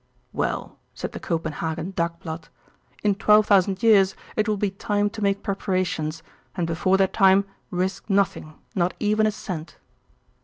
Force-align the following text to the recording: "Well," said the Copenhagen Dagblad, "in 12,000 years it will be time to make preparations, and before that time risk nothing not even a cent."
"Well," 0.33 0.79
said 0.95 1.11
the 1.11 1.19
Copenhagen 1.19 1.91
Dagblad, 1.95 2.49
"in 3.03 3.13
12,000 3.13 3.83
years 3.83 4.15
it 4.35 4.47
will 4.47 4.57
be 4.57 4.71
time 4.71 5.11
to 5.11 5.21
make 5.21 5.43
preparations, 5.43 6.23
and 6.57 6.65
before 6.65 6.97
that 6.97 7.13
time 7.13 7.45
risk 7.69 8.09
nothing 8.09 8.55
not 8.73 8.95
even 8.99 9.27
a 9.27 9.31
cent." 9.31 9.77